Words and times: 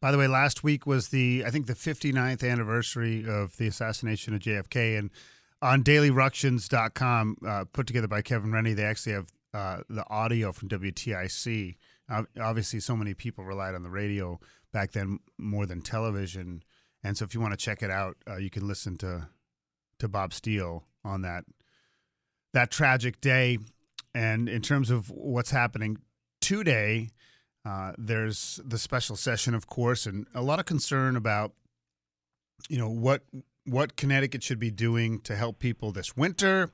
By 0.00 0.10
the 0.12 0.18
way, 0.18 0.28
last 0.28 0.64
week 0.64 0.86
was 0.86 1.08
the 1.08 1.44
I 1.46 1.50
think 1.50 1.66
the 1.66 1.74
59th 1.74 2.48
anniversary 2.48 3.24
of 3.28 3.56
the 3.58 3.66
assassination 3.66 4.34
of 4.34 4.40
JFK, 4.40 4.98
and 4.98 5.10
on 5.60 5.84
DailyRuctions.com, 5.84 7.36
uh, 7.46 7.64
put 7.70 7.86
together 7.86 8.08
by 8.08 8.22
Kevin 8.22 8.50
Rennie, 8.50 8.72
they 8.72 8.84
actually 8.84 9.12
have 9.12 9.26
uh, 9.52 9.78
the 9.90 10.08
audio 10.08 10.52
from 10.52 10.70
WTIC. 10.70 11.76
Uh, 12.08 12.22
obviously, 12.40 12.80
so 12.80 12.96
many 12.96 13.12
people 13.12 13.44
relied 13.44 13.74
on 13.74 13.82
the 13.82 13.90
radio 13.90 14.40
back 14.72 14.92
then 14.92 15.18
more 15.36 15.66
than 15.66 15.82
television, 15.82 16.62
and 17.04 17.18
so 17.18 17.24
if 17.24 17.34
you 17.34 17.40
want 17.40 17.52
to 17.52 17.58
check 17.58 17.82
it 17.82 17.90
out, 17.90 18.16
uh, 18.28 18.36
you 18.36 18.50
can 18.50 18.66
listen 18.66 18.96
to 18.96 19.28
to 19.98 20.08
Bob 20.08 20.32
Steele 20.32 20.84
on 21.04 21.22
that 21.22 21.44
that 22.52 22.70
tragic 22.70 23.20
day. 23.20 23.58
And 24.14 24.48
in 24.48 24.62
terms 24.62 24.90
of 24.90 25.10
what's 25.10 25.50
happening 25.50 25.98
today, 26.40 27.10
uh, 27.64 27.92
there's 27.98 28.60
the 28.64 28.78
special 28.78 29.16
session, 29.16 29.54
of 29.54 29.66
course, 29.66 30.06
and 30.06 30.26
a 30.34 30.42
lot 30.42 30.58
of 30.58 30.66
concern 30.66 31.16
about, 31.16 31.52
you 32.68 32.78
know, 32.78 32.88
what 32.88 33.22
what 33.66 33.96
Connecticut 33.96 34.42
should 34.42 34.58
be 34.58 34.70
doing 34.70 35.20
to 35.20 35.36
help 35.36 35.58
people 35.58 35.92
this 35.92 36.16
winter, 36.16 36.70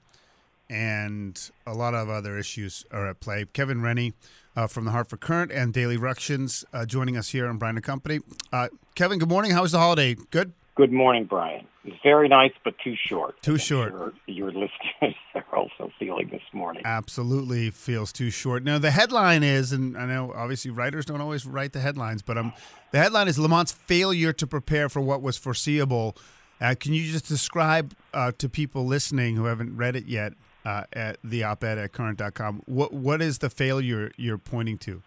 and 0.71 1.51
a 1.67 1.75
lot 1.75 1.95
of 1.95 2.09
other 2.09 2.39
issues 2.39 2.85
are 2.93 3.09
at 3.09 3.21
play. 3.21 3.45
Kevin 3.53 3.83
Rennie 3.83 4.15
uh, 4.55 4.67
from 4.67 4.85
the 4.85 4.93
Hartford 4.93 5.21
Courant 5.21 5.53
and 5.53 5.73
Daily 5.73 5.97
Ructions 5.97 6.65
uh, 6.73 6.87
joining 6.87 7.17
us 7.17 7.29
here 7.31 7.49
on 7.49 7.59
Brian 7.59 7.77
and 7.77 7.85
Company. 7.85 8.21
Uh, 8.53 8.69
Kevin, 8.95 9.19
good 9.19 9.29
morning. 9.29 9.51
How 9.51 9.63
was 9.63 9.73
the 9.73 9.79
holiday? 9.79 10.17
Good. 10.31 10.53
Good 10.77 10.93
morning, 10.93 11.25
Brian. 11.25 11.67
It's 11.85 11.97
very 12.03 12.29
nice, 12.29 12.53
but 12.63 12.75
too 12.85 12.95
short. 13.09 13.41
Too 13.43 13.57
short. 13.57 13.93
Sure 13.93 14.13
your 14.27 14.49
listeners 14.49 15.15
are 15.35 15.45
also 15.57 15.91
feeling 15.99 16.29
this 16.29 16.43
morning. 16.53 16.83
Absolutely 16.85 17.71
feels 17.71 18.13
too 18.13 18.31
short. 18.31 18.63
Now, 18.63 18.79
the 18.79 18.91
headline 18.91 19.43
is, 19.43 19.73
and 19.73 19.97
I 19.97 20.05
know 20.05 20.33
obviously 20.35 20.71
writers 20.71 21.07
don't 21.07 21.23
always 21.23 21.47
write 21.47 21.73
the 21.73 21.81
headlines, 21.81 22.21
but 22.21 22.37
um, 22.37 22.53
the 22.93 22.99
headline 22.99 23.29
is 23.29 23.39
Lamont's 23.39 23.73
failure 23.73 24.35
to 24.35 24.47
prepare 24.47 24.91
for 24.91 25.01
what 25.01 25.23
was 25.23 25.39
foreseeable. 25.39 26.17
Uh, 26.61 26.75
can 26.79 26.93
you 26.93 27.11
just 27.11 27.27
describe 27.27 27.95
uh, 28.13 28.33
to 28.39 28.49
people 28.49 28.85
listening 28.85 29.37
who 29.37 29.47
haven't 29.47 29.77
read 29.77 29.97
it 29.97 30.07
yet 30.07 30.35
uh, 30.67 30.85
at 30.93 31.17
the 31.23 31.45
op-ed 31.45 31.79
at 31.79 31.93
courant.com, 31.93 32.63
what, 32.67 32.93
what 32.93 33.23
is 33.23 33.39
the 33.39 33.49
failure 33.49 34.11
you're 34.17 34.39
pointing 34.39 34.77
to? 34.79 35.03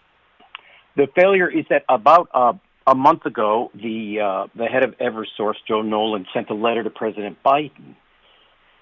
The 0.95 1.07
failure 1.15 1.49
is 1.49 1.65
that 1.69 1.83
about 1.89 2.29
uh, 2.33 2.53
a 2.89 2.95
month 2.95 3.25
ago, 3.25 3.69
the 3.75 4.19
uh, 4.19 4.47
the 4.55 4.65
head 4.65 4.83
of 4.83 4.97
EverSource, 4.97 5.55
Joe 5.67 5.81
Nolan, 5.83 6.25
sent 6.33 6.49
a 6.49 6.55
letter 6.55 6.83
to 6.83 6.89
President 6.89 7.37
Biden 7.45 7.95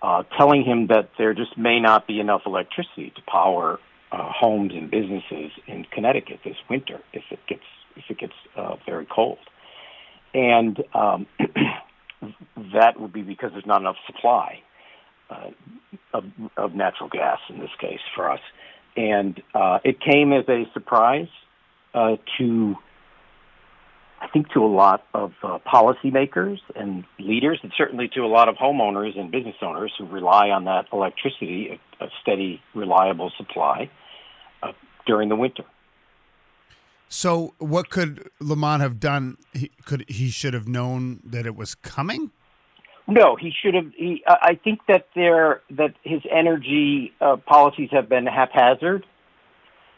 uh, 0.02 0.24
telling 0.38 0.64
him 0.64 0.88
that 0.88 1.10
there 1.18 1.34
just 1.34 1.58
may 1.58 1.80
not 1.80 2.08
be 2.08 2.20
enough 2.20 2.42
electricity 2.46 3.12
to 3.16 3.22
power 3.24 3.80
uh, 4.12 4.32
homes 4.32 4.72
and 4.74 4.90
businesses 4.90 5.52
in 5.68 5.86
Connecticut 5.92 6.40
this 6.46 6.56
winter 6.70 7.02
if 7.12 7.24
it 7.32 7.40
gets 7.48 7.64
if 7.96 8.04
it 8.10 8.18
gets 8.20 8.34
uh, 8.56 8.76
very 8.86 9.06
cold, 9.06 9.40
and 10.34 10.82
um, 10.94 11.28
that 12.74 13.00
would 13.00 13.12
be 13.12 13.24
because 13.24 13.52
there's 13.52 13.66
not 13.66 13.82
enough 13.82 13.98
supply 14.06 14.62
uh, 15.30 15.50
of, 16.14 16.24
of 16.56 16.76
natural 16.76 17.10
gas 17.10 17.40
in 17.50 17.60
this 17.60 17.72
case 17.82 18.00
for 18.16 18.32
us, 18.32 18.40
and 18.96 19.42
uh, 19.54 19.80
it 19.84 20.00
came 20.00 20.32
as 20.32 20.48
a 20.48 20.64
surprise 20.74 21.28
uh, 21.94 22.16
to 22.38 22.76
I 24.20 24.28
think 24.28 24.50
to 24.54 24.64
a 24.64 24.68
lot 24.68 25.06
of 25.14 25.34
uh, 25.44 25.60
policymakers 25.72 26.58
and 26.76 27.04
leaders, 27.20 27.60
and 27.62 27.72
certainly 27.78 28.10
to 28.16 28.22
a 28.22 28.28
lot 28.28 28.50
of 28.50 28.56
homeowners 28.56 29.18
and 29.18 29.32
business 29.32 29.56
owners 29.62 29.94
who 29.98 30.06
rely 30.06 30.50
on 30.50 30.66
that 30.66 30.86
electricity, 30.92 31.80
a, 32.00 32.06
a 32.06 32.10
steady, 32.22 32.62
reliable 32.74 33.32
supply 33.38 33.90
uh, 34.64 34.72
during 35.06 35.30
the 35.30 35.36
winter. 35.36 35.64
So, 37.10 37.54
what 37.60 37.90
could 37.90 38.30
Lamont 38.40 38.82
have 38.82 39.00
done? 39.00 39.38
He, 39.54 39.72
could 39.86 40.06
he 40.10 40.30
should 40.30 40.54
have 40.54 40.68
known 40.68 41.22
that 41.24 41.46
it 41.46 41.56
was 41.56 41.76
coming? 41.76 42.32
No, 43.08 43.38
he 43.38 43.54
should 43.64 43.74
have. 43.74 43.92
He, 43.96 44.24
I 44.28 44.60
think 44.62 44.80
that 44.90 45.08
there 45.16 45.62
that 45.70 45.94
his 46.04 46.22
energy 46.30 47.14
uh, 47.22 47.38
policies 47.38 47.90
have 47.92 48.10
been 48.10 48.26
haphazard, 48.26 49.06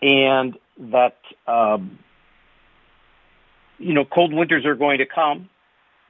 and 0.04 0.56
that 0.78 1.18
um, 1.48 1.98
you 3.80 3.94
know, 3.94 4.06
cold 4.06 4.34
winters 4.34 4.66
are 4.66 4.76
going 4.76 5.00
to 5.00 5.06
come. 5.06 5.50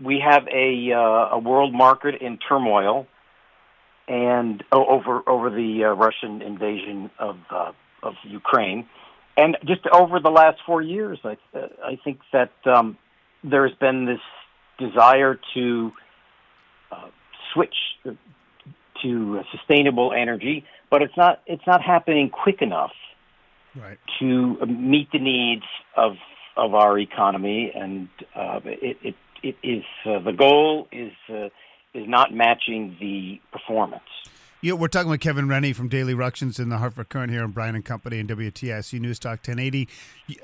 We 0.01 0.21
have 0.25 0.47
a 0.47 0.91
uh, 0.93 1.35
a 1.35 1.39
world 1.39 1.73
market 1.73 2.15
in 2.21 2.37
turmoil, 2.37 3.07
and 4.07 4.63
oh, 4.71 4.85
over 4.85 5.27
over 5.27 5.49
the 5.49 5.85
uh, 5.85 5.93
Russian 5.93 6.41
invasion 6.41 7.11
of 7.19 7.37
uh, 7.49 7.71
of 8.01 8.15
Ukraine, 8.23 8.87
and 9.37 9.57
just 9.65 9.81
over 9.87 10.19
the 10.19 10.29
last 10.29 10.59
four 10.65 10.81
years, 10.81 11.19
I 11.23 11.37
uh, 11.53 11.67
I 11.83 11.99
think 12.03 12.19
that 12.33 12.51
um, 12.65 12.97
there 13.43 13.67
has 13.67 13.77
been 13.77 14.05
this 14.05 14.21
desire 14.79 15.39
to 15.53 15.91
uh, 16.91 17.09
switch 17.53 17.75
to 19.01 19.41
sustainable 19.51 20.13
energy, 20.13 20.65
but 20.89 21.01
it's 21.01 21.15
not 21.17 21.41
it's 21.45 21.65
not 21.67 21.81
happening 21.81 22.29
quick 22.29 22.61
enough 22.61 22.91
right. 23.75 23.97
to 24.19 24.65
meet 24.65 25.11
the 25.11 25.19
needs 25.19 25.65
of 25.95 26.13
of 26.59 26.75
our 26.75 26.99
economy, 26.99 27.71
and 27.73 28.09
uh, 28.35 28.59
it, 28.65 28.97
it, 29.01 29.15
it 29.41 29.55
is 29.63 29.83
uh, 30.05 30.19
the 30.19 30.33
goal 30.33 30.87
is 30.91 31.13
uh, 31.29 31.49
is 31.93 32.07
not 32.07 32.33
matching 32.33 32.95
the 32.99 33.41
performance. 33.51 34.03
Yeah, 34.61 34.73
we're 34.73 34.89
talking 34.89 35.09
with 35.09 35.21
Kevin 35.21 35.47
Rennie 35.47 35.71
from 35.71 35.87
Daily 35.87 36.13
Ructions 36.13 36.59
in 36.59 36.67
the 36.67 36.77
Hartford 36.79 37.07
Courant 37.07 37.31
here 37.31 37.43
on 37.43 37.51
Brian 37.51 37.75
and 37.75 37.85
Company 37.85 38.19
and 38.19 38.29
WTIC 38.29 38.99
News 38.99 39.17
Talk 39.17 39.39
1080. 39.39 39.87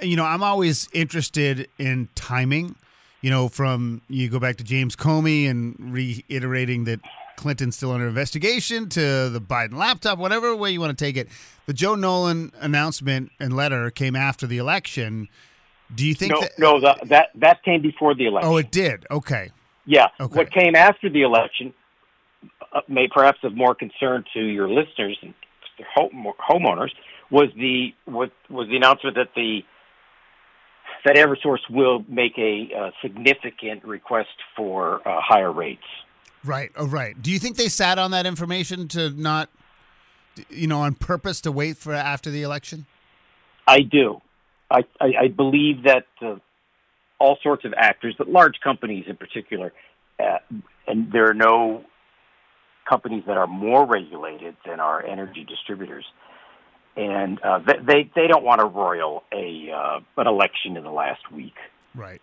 You 0.01 0.15
know, 0.15 0.23
I'm 0.23 0.41
always 0.41 0.87
interested 0.93 1.67
in 1.77 2.07
timing. 2.15 2.75
You 3.19 3.29
know, 3.29 3.49
from 3.49 4.01
you 4.07 4.29
go 4.29 4.39
back 4.39 4.55
to 4.57 4.63
James 4.63 4.95
Comey 4.95 5.49
and 5.49 5.75
reiterating 5.79 6.85
that 6.85 7.01
Clinton's 7.35 7.75
still 7.75 7.91
under 7.91 8.07
investigation 8.07 8.87
to 8.89 9.29
the 9.29 9.41
Biden 9.41 9.73
laptop, 9.73 10.17
whatever 10.17 10.55
way 10.55 10.71
you 10.71 10.79
want 10.79 10.97
to 10.97 11.05
take 11.05 11.17
it. 11.17 11.27
The 11.65 11.73
Joe 11.73 11.95
Nolan 11.95 12.53
announcement 12.59 13.31
and 13.39 13.53
letter 13.53 13.89
came 13.91 14.15
after 14.15 14.47
the 14.47 14.59
election. 14.59 15.27
Do 15.93 16.05
you 16.05 16.15
think 16.15 16.31
no, 16.31 16.41
that, 16.41 16.59
no, 16.59 16.79
the, 16.79 16.95
that 17.09 17.27
that 17.35 17.63
came 17.63 17.81
before 17.81 18.15
the 18.15 18.25
election. 18.25 18.51
Oh, 18.51 18.57
it 18.57 18.71
did. 18.71 19.05
Okay. 19.11 19.51
Yeah. 19.85 20.07
Okay. 20.19 20.35
What 20.35 20.51
came 20.51 20.75
after 20.75 21.09
the 21.09 21.21
election 21.21 21.73
uh, 22.73 22.81
may 22.87 23.07
perhaps 23.07 23.39
of 23.43 23.55
more 23.55 23.75
concern 23.75 24.23
to 24.33 24.39
your 24.39 24.67
listeners 24.67 25.17
and 25.21 25.33
home, 25.95 26.33
homeowners 26.49 26.89
was 27.29 27.49
the 27.55 27.93
was, 28.07 28.29
was 28.49 28.67
the 28.67 28.77
announcement 28.77 29.15
that 29.15 29.29
the 29.35 29.61
that 31.05 31.15
EverSource 31.15 31.69
will 31.69 32.03
make 32.09 32.37
a, 32.37 32.69
a 32.75 32.91
significant 33.01 33.83
request 33.85 34.29
for 34.55 35.07
uh, 35.07 35.21
higher 35.21 35.51
rates. 35.51 35.83
Right. 36.43 36.71
Oh, 36.75 36.87
right. 36.87 37.19
Do 37.21 37.31
you 37.31 37.39
think 37.39 37.57
they 37.57 37.69
sat 37.69 37.99
on 37.99 38.11
that 38.11 38.25
information 38.25 38.87
to 38.89 39.11
not, 39.11 39.49
you 40.49 40.67
know, 40.67 40.81
on 40.81 40.95
purpose 40.95 41.41
to 41.41 41.51
wait 41.51 41.77
for 41.77 41.93
after 41.93 42.31
the 42.31 42.41
election? 42.41 42.85
I 43.67 43.81
do. 43.81 44.21
I, 44.75 44.81
I, 44.99 45.13
I 45.23 45.27
believe 45.27 45.83
that 45.83 46.05
uh, 46.21 46.35
all 47.19 47.37
sorts 47.41 47.65
of 47.65 47.73
actors, 47.77 48.15
but 48.17 48.27
large 48.27 48.59
companies 48.63 49.05
in 49.07 49.15
particular, 49.15 49.71
uh, 50.19 50.37
and 50.87 51.11
there 51.11 51.29
are 51.29 51.33
no 51.33 51.83
companies 52.89 53.23
that 53.27 53.37
are 53.37 53.47
more 53.47 53.85
regulated 53.85 54.55
than 54.65 54.79
our 54.79 55.05
energy 55.05 55.45
distributors, 55.47 56.05
and 56.95 57.39
uh, 57.41 57.59
they 57.59 58.09
they 58.15 58.27
don't 58.27 58.43
want 58.43 58.59
to 58.61 58.67
royal 58.67 59.23
a 59.33 59.69
uh, 59.71 59.99
an 60.17 60.27
election 60.27 60.77
in 60.77 60.83
the 60.83 60.91
last 60.91 61.31
week. 61.31 61.55
Right. 61.93 62.21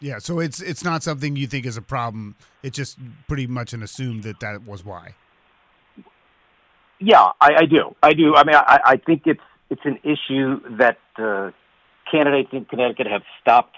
Yeah. 0.00 0.18
So 0.18 0.40
it's 0.40 0.60
it's 0.60 0.84
not 0.84 1.02
something 1.02 1.36
you 1.36 1.46
think 1.46 1.66
is 1.66 1.76
a 1.76 1.82
problem. 1.82 2.36
It's 2.62 2.76
just 2.76 2.98
pretty 3.28 3.46
much 3.46 3.72
an 3.72 3.82
assumed 3.82 4.24
that 4.24 4.40
that 4.40 4.66
was 4.66 4.84
why. 4.84 5.14
Yeah, 6.98 7.30
I, 7.40 7.50
I 7.58 7.66
do. 7.66 7.94
I 8.02 8.12
do. 8.14 8.34
I 8.34 8.44
mean, 8.44 8.56
I, 8.56 8.80
I 8.84 8.96
think 8.96 9.22
it's 9.26 9.40
it's 9.70 9.82
an 9.84 9.98
issue 10.02 10.60
that 10.78 10.98
uh, 11.18 11.50
candidates 12.10 12.50
in 12.52 12.64
Connecticut 12.64 13.06
have 13.06 13.22
stopped 13.40 13.76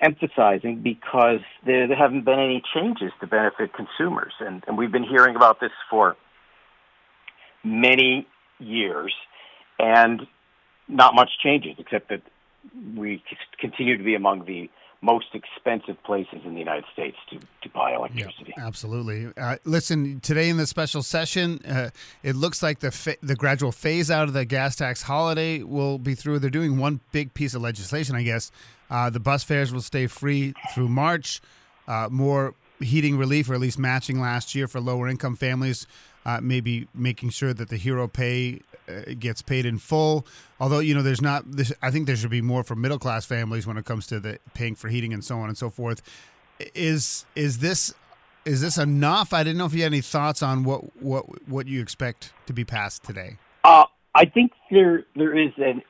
emphasizing 0.00 0.82
because 0.82 1.40
there, 1.66 1.86
there 1.88 1.96
haven't 1.96 2.24
been 2.24 2.38
any 2.38 2.62
changes 2.74 3.12
to 3.20 3.26
benefit 3.26 3.72
consumers. 3.72 4.32
And, 4.40 4.62
and 4.66 4.78
we've 4.78 4.92
been 4.92 5.04
hearing 5.04 5.36
about 5.36 5.60
this 5.60 5.72
for 5.88 6.16
many 7.64 8.26
years, 8.58 9.14
and 9.78 10.26
not 10.88 11.14
much 11.14 11.30
changes 11.42 11.76
except 11.78 12.08
that 12.08 12.22
we 12.96 13.22
continue 13.58 13.96
to 13.96 14.04
be 14.04 14.14
among 14.14 14.44
the 14.44 14.70
most 15.02 15.34
expensive 15.34 16.02
places 16.04 16.40
in 16.44 16.52
the 16.52 16.58
United 16.58 16.84
States 16.92 17.16
to, 17.30 17.38
to 17.62 17.68
buy 17.70 17.94
electricity. 17.94 18.52
Yeah, 18.56 18.66
absolutely. 18.66 19.28
Uh, 19.36 19.56
listen, 19.64 20.20
today 20.20 20.50
in 20.50 20.58
the 20.58 20.66
special 20.66 21.02
session, 21.02 21.60
uh, 21.64 21.90
it 22.22 22.36
looks 22.36 22.62
like 22.62 22.80
the 22.80 22.90
fa- 22.90 23.16
the 23.22 23.34
gradual 23.34 23.72
phase 23.72 24.10
out 24.10 24.28
of 24.28 24.34
the 24.34 24.44
gas 24.44 24.76
tax 24.76 25.02
holiday 25.02 25.62
will 25.62 25.98
be 25.98 26.14
through. 26.14 26.38
They're 26.38 26.50
doing 26.50 26.78
one 26.78 27.00
big 27.12 27.32
piece 27.32 27.54
of 27.54 27.62
legislation, 27.62 28.14
I 28.14 28.22
guess. 28.22 28.52
Uh, 28.90 29.08
the 29.08 29.20
bus 29.20 29.42
fares 29.42 29.72
will 29.72 29.80
stay 29.80 30.06
free 30.06 30.52
through 30.74 30.88
March. 30.88 31.40
Uh, 31.88 32.08
more 32.10 32.54
heating 32.80 33.16
relief, 33.16 33.48
or 33.48 33.54
at 33.54 33.60
least 33.60 33.78
matching 33.78 34.20
last 34.20 34.54
year 34.54 34.68
for 34.68 34.80
lower 34.80 35.08
income 35.08 35.36
families. 35.36 35.86
Uh, 36.26 36.38
maybe 36.42 36.86
making 36.94 37.30
sure 37.30 37.54
that 37.54 37.70
the 37.70 37.78
hero 37.78 38.06
pay 38.06 38.60
gets 39.18 39.42
paid 39.42 39.66
in 39.66 39.78
full. 39.78 40.26
Although 40.58 40.80
you 40.80 40.94
know, 40.94 41.02
there's 41.02 41.22
not. 41.22 41.50
This, 41.50 41.72
I 41.82 41.90
think 41.90 42.06
there 42.06 42.16
should 42.16 42.30
be 42.30 42.42
more 42.42 42.64
for 42.64 42.74
middle 42.74 42.98
class 42.98 43.24
families 43.24 43.66
when 43.66 43.76
it 43.76 43.84
comes 43.84 44.06
to 44.08 44.20
the 44.20 44.38
paying 44.54 44.74
for 44.74 44.88
heating 44.88 45.12
and 45.12 45.24
so 45.24 45.38
on 45.38 45.48
and 45.48 45.58
so 45.58 45.70
forth. 45.70 46.02
Is 46.74 47.24
is 47.34 47.58
this 47.58 47.94
is 48.44 48.60
this 48.60 48.78
enough? 48.78 49.32
I 49.32 49.42
didn't 49.44 49.58
know 49.58 49.66
if 49.66 49.74
you 49.74 49.82
had 49.82 49.92
any 49.92 50.00
thoughts 50.00 50.42
on 50.42 50.64
what 50.64 50.96
what 51.02 51.48
what 51.48 51.66
you 51.66 51.80
expect 51.80 52.32
to 52.46 52.52
be 52.52 52.64
passed 52.64 53.04
today. 53.04 53.38
Uh, 53.64 53.84
I 54.14 54.24
think 54.24 54.52
there 54.70 55.04
there 55.14 55.36
is 55.36 55.52
an 55.56 55.82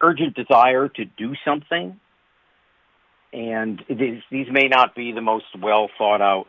urgent 0.00 0.34
desire 0.34 0.88
to 0.88 1.04
do 1.04 1.34
something, 1.44 1.98
and 3.32 3.82
these, 3.88 4.22
these 4.30 4.46
may 4.50 4.68
not 4.68 4.94
be 4.94 5.12
the 5.12 5.20
most 5.20 5.46
well 5.60 5.88
thought 5.98 6.20
out 6.20 6.46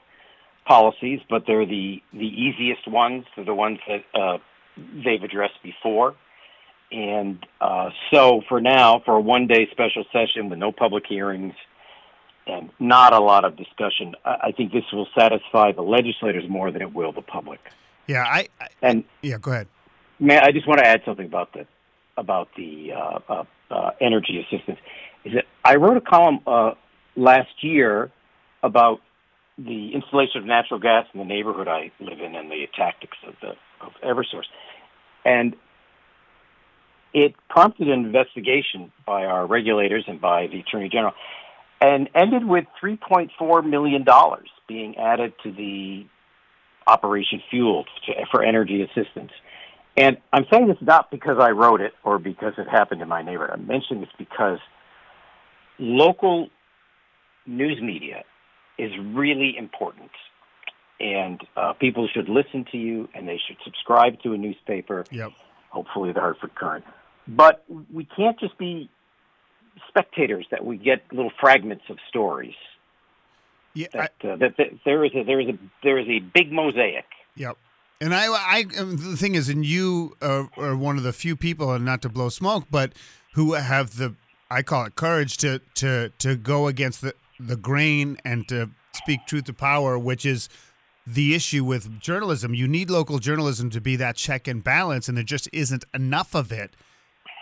policies, 0.66 1.19
but 1.30 1.44
they're 1.48 1.66
the 1.66 2.01
the 2.13 2.27
easiest 2.27 2.88
ones. 2.88 3.25
They're 3.36 3.45
the 3.45 3.56
ones 3.56 3.80
that 3.88 4.19
uh, 4.19 4.38
they've 4.77 5.24
addressed 5.24 5.62
before. 5.63 6.16
And 6.92 7.45
uh, 7.60 7.89
so 8.12 8.42
for 8.48 8.62
now, 8.62 9.01
for 9.06 9.16
a 9.16 9.22
one 9.22 9.48
day 9.48 9.68
special 9.72 10.06
session 10.12 10.50
with 10.50 10.60
no 10.60 10.72
public 10.72 11.06
hearings 11.07 11.54
and 12.48 12.69
not 12.80 13.13
a 13.13 13.19
lot 13.19 13.44
of 13.44 13.57
discussion, 13.57 14.16
I, 14.24 14.36
I 14.44 14.51
think 14.51 14.72
this 14.72 14.83
will 14.94 15.07
satisfy 15.18 15.72
the 15.72 15.81
legislators 15.81 16.44
more 16.48 16.72
than 16.72 16.81
it 16.81 16.94
will 16.94 17.12
the 17.12 17.22
public. 17.22 17.60
Yeah, 18.07 18.24
I, 18.24 18.48
I 18.62 18.68
and 18.81 19.04
yeah, 19.22 19.38
go 19.39 19.51
ahead. 19.51 19.68
Man, 20.19 20.42
I 20.44 20.51
just 20.51 20.68
want 20.68 20.80
to 20.80 20.88
add 20.88 21.01
something 21.06 21.25
about 21.25 21.54
the 21.54 21.66
about 22.18 22.50
the 22.56 22.92
uh, 22.94 23.19
uh, 23.27 23.44
uh, 23.72 23.92
energy 24.00 24.39
assistance. 24.39 24.80
Is 25.25 25.33
that 25.33 25.45
I 25.63 25.75
wrote 25.75 25.98
a 25.98 26.01
column 26.01 26.39
uh, 26.45 26.72
last 27.16 27.63
year 27.63 28.12
about 28.62 29.01
the 29.57 29.94
installation 29.94 30.42
of 30.42 30.46
natural 30.46 30.80
gas 30.80 31.06
in 31.13 31.19
the 31.19 31.25
neighborhood 31.25 31.68
I 31.68 31.92
live 32.00 32.19
in 32.19 32.36
and 32.36 32.52
the 32.52 32.66
tactics 32.75 33.18
of 33.25 33.36
the 33.42 33.54
of 33.86 33.94
EverSource, 34.04 34.48
and 35.24 35.56
it 37.13 37.36
prompted 37.50 37.88
an 37.88 38.06
investigation 38.06 38.92
by 39.06 39.24
our 39.25 39.46
regulators 39.48 40.04
and 40.07 40.19
by 40.19 40.48
the 40.48 40.60
Attorney 40.60 40.90
General, 40.90 41.13
and 41.81 42.10
ended 42.13 42.46
with 42.46 42.66
3.4 42.84 43.66
million 43.68 44.04
dollars 44.04 44.50
being 44.68 44.98
added 44.98 45.34
to 45.44 45.52
the 45.52 46.06
Operation 46.88 47.42
Fuel 47.50 47.86
to, 48.06 48.13
for 48.31 48.44
energy 48.44 48.81
assistance. 48.81 49.31
And 49.98 50.18
I'm 50.34 50.46
saying 50.51 50.68
this 50.68 50.78
not 50.81 51.10
because 51.10 51.38
I 51.40 51.51
wrote 51.51 51.80
it 51.80 51.94
or 52.04 52.19
because 52.19 52.54
it 52.58 52.68
happened 52.69 53.01
in 53.01 53.08
my 53.08 53.22
neighborhood. 53.22 53.51
I'm 53.54 53.66
mentioning 53.66 54.01
this 54.01 54.12
because 54.18 54.60
local 55.80 56.50
news 57.46 57.81
media 57.81 58.24
is 58.77 58.92
really 59.13 59.56
important. 59.57 60.12
And 61.00 61.42
uh, 61.57 61.74
people 61.74 62.07
should 62.13 62.30
listen 62.30 62.66
to 62.72 62.77
you 62.77 63.10
and 63.13 63.27
they 63.27 63.39
should 63.48 63.57
subscribe 63.63 64.22
to 64.24 64.33
a 64.33 64.38
newspaper, 64.38 65.04
Yep. 65.12 65.31
hopefully 65.69 66.13
the 66.13 66.22
Hartford 66.22 66.56
Courant. 66.56 66.86
But 67.27 67.66
we 67.94 68.06
can't 68.06 68.39
just 68.39 68.57
be 68.57 68.89
spectators 69.89 70.45
that 70.51 70.63
we 70.63 70.77
get 70.77 71.04
little 71.12 71.31
fragments 71.39 71.83
of 71.89 71.98
stories. 72.07 72.54
Yeah, 73.74 73.88
I, 73.94 73.98
That, 73.98 74.13
uh, 74.24 74.36
that, 74.38 74.57
that 74.57 74.68
there 74.86 75.04
is 75.04 75.12
a 75.16 75.24
there 75.24 75.42
is 75.42 75.50
a 75.50 75.57
there 75.83 75.98
is 75.98 76.07
a 76.07 76.19
big 76.19 76.51
mosaic. 76.51 77.06
Yep. 77.36 77.57
And 78.01 78.13
I, 78.13 78.27
I, 78.27 78.66
um, 78.77 78.98
the 78.98 79.16
thing 79.18 79.36
is, 79.36 79.48
and 79.50 79.66
you 79.66 80.16
are, 80.22 80.50
are 80.57 80.75
one 80.75 80.98
of 80.98 81.04
the 81.04 81.13
few 81.13 81.36
people, 81.36 81.72
and 81.72 81.83
not 81.86 82.01
to 82.04 82.10
blow 82.10 82.30
smoke, 82.30 82.66
but 82.69 82.94
who 83.33 83.54
have 83.54 83.98
the, 83.98 84.16
I 84.50 84.63
call 84.63 84.86
it 84.86 84.95
courage 84.95 85.38
to 85.38 85.60
to 85.75 86.10
to 86.19 86.36
go 86.38 86.68
against 86.68 87.01
the 87.01 87.13
the 87.40 87.56
grain 87.56 88.18
and 88.26 88.48
to 88.50 88.70
speak 88.94 89.20
truth 89.28 89.46
to 89.46 89.54
power, 89.54 89.98
which 90.00 90.26
is 90.26 90.50
the 91.08 91.36
issue 91.36 91.64
with 91.64 92.00
journalism. 92.00 92.54
You 92.54 92.68
need 92.68 92.90
local 92.90 93.20
journalism 93.20 93.70
to 93.72 93.82
be 93.82 93.96
that 93.98 94.16
check 94.16 94.48
and 94.48 94.64
balance, 94.64 95.08
and 95.08 95.16
there 95.18 95.24
just 95.24 95.48
isn't 95.54 95.86
enough 95.94 96.34
of 96.36 96.52
it. 96.52 96.76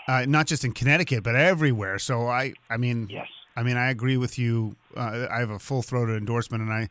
Uh, 0.07 0.25
not 0.27 0.47
just 0.47 0.65
in 0.65 0.73
Connecticut, 0.73 1.23
but 1.23 1.35
everywhere. 1.35 1.97
So 1.97 2.27
I, 2.27 2.53
I 2.69 2.75
mean, 2.77 3.07
Yes. 3.09 3.27
I 3.55 3.63
mean, 3.63 3.77
I 3.77 3.89
agree 3.91 4.17
with 4.17 4.37
you. 4.39 4.75
Uh, 4.97 5.27
I 5.31 5.39
have 5.39 5.51
a 5.51 5.59
full 5.59 5.81
throated 5.81 6.17
endorsement, 6.17 6.61
and 6.63 6.73
I, 6.73 6.89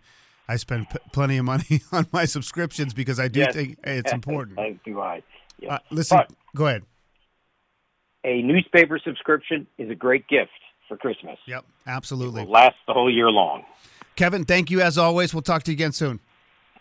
I 0.49 0.57
spend 0.57 0.89
p- 0.89 0.99
plenty 1.13 1.37
of 1.37 1.45
money 1.45 1.83
on 1.93 2.07
my 2.13 2.25
subscriptions 2.25 2.95
because 2.95 3.19
I 3.21 3.29
do 3.29 3.41
Yes. 3.41 3.55
think 3.55 3.79
it's 3.85 4.13
important. 4.21 4.59
As 4.59 4.77
do 4.85 5.01
I. 5.01 5.23
Yeah. 5.59 5.75
Uh, 5.75 5.79
listen, 5.91 6.19
But- 6.19 6.31
go 6.57 6.69
ahead. 6.69 6.85
a 8.25 8.41
newspaper 8.43 8.99
subscription 9.05 9.67
is 9.77 9.91
a 9.91 9.95
great 9.95 10.27
gift 10.29 10.51
for 10.93 10.99
Christmas. 10.99 11.39
Yep, 11.47 11.65
It 11.87 11.91
absolutely. 11.91 12.45
will 12.45 12.53
last 12.53 12.77
the 12.87 12.93
whole 12.93 13.11
year 13.11 13.31
long. 13.31 13.65
Kevin, 14.17 14.45
thank 14.45 14.71
you 14.71 14.83
as 14.83 14.99
always. 14.99 15.33
We'll 15.33 15.41
talk 15.43 15.63
to 15.65 15.71
you 15.71 15.75
again 15.75 15.93
soon. 15.93 16.21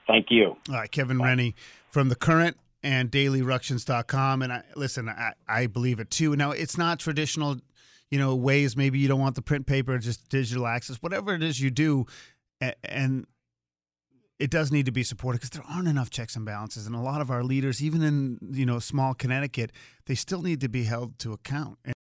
Thank 0.06 0.28
you. 0.30 0.58
All 0.70 0.76
right, 0.76 0.92
Kevin 0.92 1.22
Rennie 1.22 1.56
from 1.90 2.10
the 2.10 2.16
Courant 2.16 2.58
and 2.84 3.10
dailyructions.com. 3.10 4.42
And 4.42 4.52
I 4.52 4.64
listen, 4.76 5.08
I, 5.08 5.34
I 5.48 5.68
believe 5.68 6.00
it 6.02 6.10
too. 6.10 6.36
Now, 6.36 6.52
it's 6.52 6.78
not 6.78 7.00
traditional, 7.00 7.58
you 8.10 8.20
know, 8.20 8.36
ways. 8.36 8.76
Maybe 8.76 9.00
you 9.00 9.08
don't 9.08 9.20
want 9.22 9.36
the 9.36 9.42
print 9.42 9.66
paper, 9.66 9.98
just 9.98 10.28
digital 10.28 10.68
access, 10.68 10.98
whatever 10.98 11.34
it 11.34 11.42
is 11.44 11.62
you 11.62 11.72
do. 11.72 12.06
And 12.84 13.26
it 14.40 14.50
does 14.50 14.72
need 14.74 14.88
to 14.88 14.92
be 14.92 15.04
supported 15.04 15.38
because 15.40 15.52
there 15.52 15.64
aren't 15.70 15.88
enough 15.88 16.10
checks 16.10 16.36
and 16.36 16.46
balances. 16.46 16.86
And 16.86 16.96
a 16.96 17.00
lot 17.00 17.22
of 17.22 17.32
our 17.32 17.44
leaders, 17.46 17.82
even 17.82 18.02
in, 18.04 18.40
you 18.52 18.66
know, 18.66 18.80
small 18.80 19.14
Connecticut, 19.14 19.72
they 20.06 20.16
still 20.16 20.42
need 20.42 20.60
to 20.62 20.68
be 20.68 20.84
held 20.84 21.18
to 21.20 21.32
account. 21.32 21.78